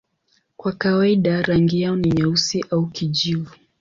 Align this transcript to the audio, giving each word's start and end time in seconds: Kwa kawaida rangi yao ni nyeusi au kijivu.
Kwa 0.57 0.71
kawaida 0.71 1.41
rangi 1.41 1.81
yao 1.81 1.95
ni 1.95 2.09
nyeusi 2.11 2.65
au 2.71 2.85
kijivu. 2.87 3.55